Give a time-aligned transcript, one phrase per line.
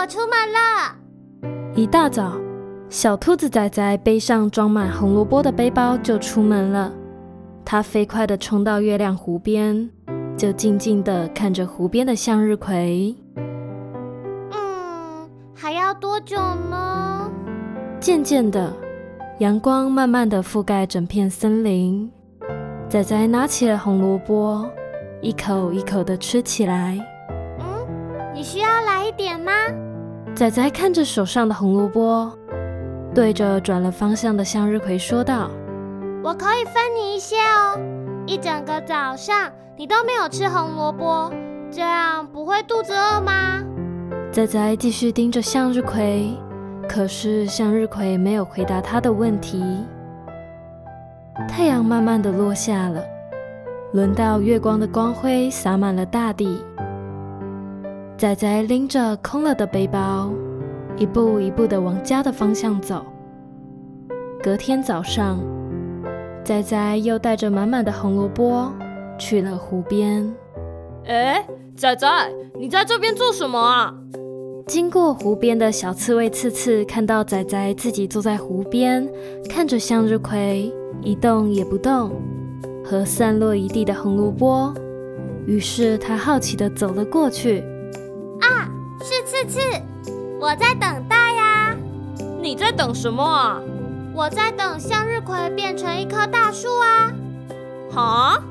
[0.00, 0.94] 我出门了。
[1.74, 2.32] 一大早，
[2.88, 6.92] 小兔子仔仔背上装满红萝卜的背包就出门了。
[7.64, 9.90] 它飞快地冲到月亮湖边，
[10.36, 13.12] 就静静地看着湖边的向日葵。
[14.52, 16.36] 嗯，还要多久
[16.70, 17.28] 呢？
[17.98, 18.72] 渐渐的，
[19.38, 22.08] 阳光慢慢地覆盖整片森林。
[22.88, 24.64] 仔仔拿起了红萝卜，
[25.20, 26.96] 一口一口地吃起来。
[27.58, 27.66] 嗯，
[28.32, 29.52] 你需要来一点吗？
[30.34, 32.30] 仔仔看着手上的红萝卜，
[33.14, 35.48] 对着转了方向的向日葵说道
[36.22, 37.80] ：“我可以分你一些哦。
[38.26, 41.32] 一整个早上你都没有吃红萝卜，
[41.70, 43.64] 这样不会肚子饿吗？”
[44.30, 46.30] 仔仔继续盯着向日葵，
[46.86, 49.64] 可是向日葵没有回答他的问题。
[51.48, 53.02] 太阳慢慢的落下了，
[53.94, 56.62] 轮到月光的光辉洒满了大地。
[58.18, 60.32] 仔仔拎着空了的背包，
[60.96, 63.06] 一步一步的往家的方向走。
[64.42, 65.38] 隔天早上，
[66.44, 68.72] 仔仔又带着满满的红萝卜
[69.20, 70.34] 去了湖边。
[71.06, 72.08] 哎，仔仔，
[72.58, 73.94] 你在这边做什么啊？
[74.66, 79.08] 经过湖边的小刺猬刺刺看到仔仔自己坐在湖边，
[79.48, 80.74] 看着向日葵。
[81.02, 82.10] 一动也不动，
[82.84, 84.74] 和散落一地的红萝卜。
[85.46, 87.62] 于是他好奇的走了过去。
[89.48, 89.82] 啊，是
[90.38, 91.74] 我在等待呀。
[92.40, 93.60] 你在等什么啊？
[94.14, 97.10] 我在等向日葵变成一棵大树啊。
[97.90, 98.42] 哈？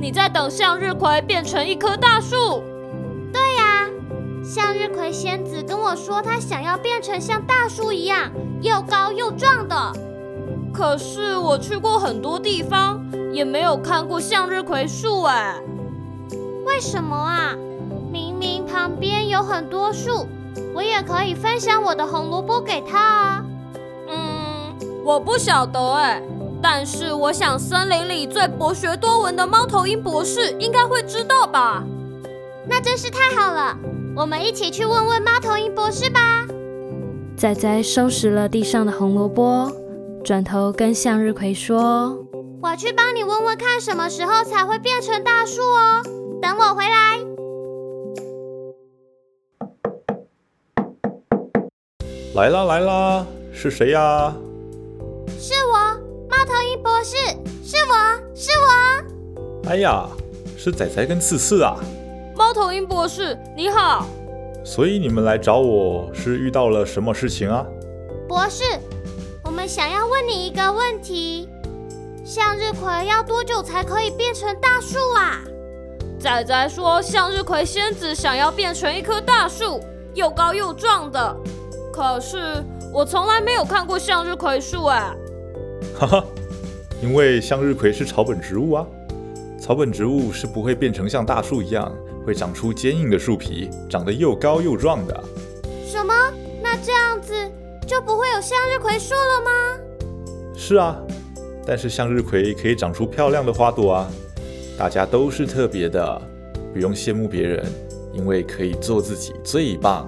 [0.00, 2.62] 你在等向日葵变成一棵大树？
[3.32, 3.86] 对呀，
[4.42, 8.30] 向日葵仙子跟我说，她想要变成像大树一样
[8.62, 9.92] 又高又壮的。
[10.72, 15.56] 可是我去过很多地方，也没有看过向日葵树哎。
[16.64, 17.54] 为什么啊？
[18.74, 20.26] 旁边有很多树，
[20.74, 23.44] 我也可以分享我的红萝卜给他啊。
[24.08, 26.20] 嗯，我不晓得哎。
[26.60, 31.84] 但是我想森林里最博学多闻的猫头鹰博士应该会知道吧？
[32.68, 33.78] 那真是太好了，
[34.16, 36.20] 我们一起去问问猫头鹰博士吧。
[37.36, 39.70] 仔仔收拾了地上的红萝卜。
[40.24, 42.18] 转头跟向日葵说
[42.60, 46.02] ：“我去帮你问问看，什么时候才会变成大树哦。
[46.42, 47.20] 等我回来。”
[52.34, 54.34] 来啦来啦，是谁呀？
[55.38, 55.78] 是我，
[56.28, 57.16] 猫头鹰博士，
[57.62, 57.94] 是我
[58.34, 59.70] 是我。
[59.70, 60.08] 哎呀，
[60.56, 61.76] 是仔仔跟刺刺啊！
[62.34, 64.08] 猫头鹰博士，你好。
[64.64, 67.64] 所以你们来找我是遇到了什么事情啊？
[68.26, 68.64] 博士。
[69.44, 71.48] 我们想要问你一个问题：
[72.24, 75.38] 向日葵要多久才可以变成大树啊？
[76.18, 79.80] 仔仔说，向日葵仙子想要变成一棵大树，
[80.14, 81.36] 又高又壮的。
[81.94, 82.60] 可是
[82.92, 85.14] 我从来没有看过向日葵树哎。
[85.96, 86.24] 哈哈，
[87.00, 88.84] 因为向日葵是草本植物啊，
[89.60, 91.94] 草本植物是不会变成像大树一样，
[92.26, 95.24] 会长出坚硬的树皮，长得又高又壮的。
[95.86, 96.12] 什么？
[96.60, 97.32] 那这样子？
[97.86, 99.78] 就不会有向日葵树了吗？
[100.56, 101.00] 是啊，
[101.64, 104.10] 但是向日葵可以长出漂亮的花朵啊！
[104.76, 106.20] 大家都是特别的，
[106.72, 107.64] 不用羡慕别人，
[108.12, 110.04] 因为可以做自己最棒。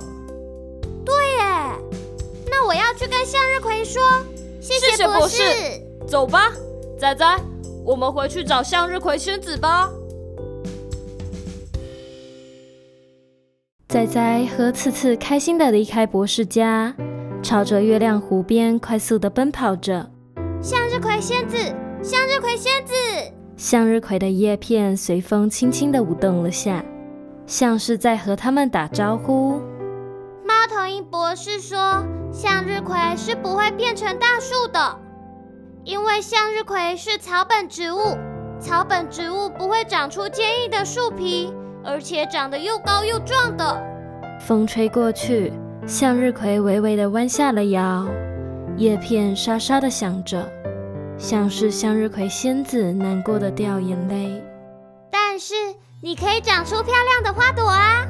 [3.08, 4.02] 跟向日葵说，
[4.60, 5.42] 谢谢博士。
[6.06, 6.52] 走吧，
[6.98, 7.24] 仔仔，
[7.84, 9.90] 我们回去找向日葵仙子吧。
[13.88, 16.94] 仔仔和次次开心的离开博士家。
[17.42, 20.10] 朝着月亮湖边快速的奔跑着，
[20.60, 21.56] 向日葵仙子，
[22.02, 22.92] 向日葵仙子，
[23.56, 26.84] 向日葵的叶片随风轻轻的舞动了下，
[27.46, 29.60] 像是在和他们打招呼。
[31.04, 34.98] 博士说，向日葵是不会变成大树的，
[35.84, 38.16] 因为向日葵是草本植物，
[38.60, 41.52] 草本植物不会长出坚硬的树皮，
[41.84, 43.82] 而且长得又高又壮的。
[44.40, 45.52] 风吹过去。
[45.86, 48.04] 向日葵微微地弯下了腰，
[48.76, 50.44] 叶片沙沙地响着，
[51.16, 54.42] 像是向日葵仙子难过的掉眼泪。
[55.12, 55.54] 但是
[56.02, 58.04] 你可以长出漂亮的花朵啊！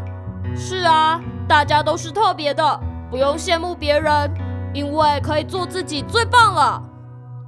[0.56, 4.30] 是啊，大家都是特别的，不用羡慕别人，
[4.72, 6.82] 因为可以做自己最棒了。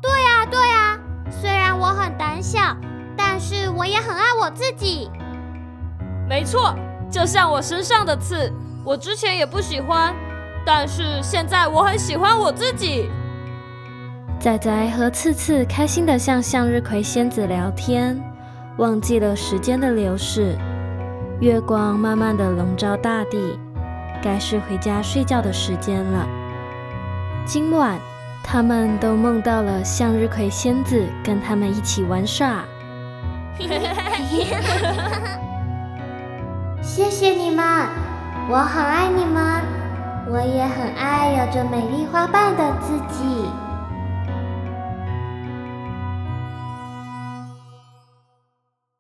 [0.01, 0.99] 对呀，对呀，
[1.31, 2.77] 虽然我很胆小，
[3.17, 5.11] 但是我也很爱我自己。
[6.29, 6.75] 没错，
[7.11, 8.53] 就像我身上的刺。
[8.85, 10.15] 我之前也不喜欢，
[10.65, 13.11] 但是现在我很喜欢我自己。
[14.39, 18.19] 仔仔和次次开心地向向日葵仙子聊天，
[18.77, 20.57] 忘记了时间的流逝。
[21.41, 23.59] 月光慢慢地笼罩大地，
[24.23, 26.27] 该是回家睡觉的时间了。
[27.45, 27.99] 今晚，
[28.43, 32.65] 他们都梦到了向日葵仙子跟他们一起玩耍。
[36.81, 37.65] 谢谢你们，
[38.49, 39.63] 我很爱你们，
[40.31, 43.49] 我也很爱有着美丽花瓣的自己。